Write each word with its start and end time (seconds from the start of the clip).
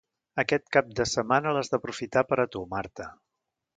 Aquest 0.43 0.63
cap 0.77 0.87
de 0.99 1.05
setmana 1.11 1.53
l'has 1.57 1.71
d'aprofitar 1.73 2.25
per 2.31 2.41
a 2.45 2.47
tu, 2.57 2.65
Marta. 2.77 3.07